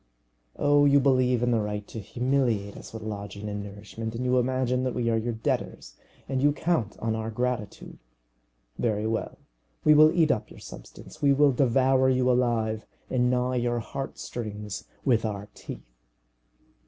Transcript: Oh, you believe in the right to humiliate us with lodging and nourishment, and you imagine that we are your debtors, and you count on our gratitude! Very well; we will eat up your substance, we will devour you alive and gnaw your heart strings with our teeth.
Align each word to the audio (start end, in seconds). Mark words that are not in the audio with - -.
Oh, 0.55 0.85
you 0.85 0.99
believe 0.99 1.43
in 1.43 1.51
the 1.51 1.59
right 1.59 1.87
to 1.89 1.99
humiliate 1.99 2.75
us 2.75 2.91
with 2.91 3.03
lodging 3.03 3.47
and 3.47 3.61
nourishment, 3.61 4.15
and 4.15 4.25
you 4.25 4.39
imagine 4.39 4.81
that 4.81 4.95
we 4.95 5.11
are 5.11 5.15
your 5.17 5.33
debtors, 5.33 5.95
and 6.27 6.41
you 6.41 6.53
count 6.53 6.97
on 6.97 7.15
our 7.15 7.29
gratitude! 7.29 7.99
Very 8.79 9.05
well; 9.05 9.37
we 9.83 9.93
will 9.93 10.11
eat 10.11 10.31
up 10.31 10.49
your 10.49 10.59
substance, 10.59 11.21
we 11.21 11.33
will 11.33 11.51
devour 11.51 12.09
you 12.09 12.31
alive 12.31 12.83
and 13.11 13.29
gnaw 13.29 13.53
your 13.53 13.77
heart 13.77 14.17
strings 14.17 14.85
with 15.05 15.23
our 15.23 15.49
teeth. 15.53 15.93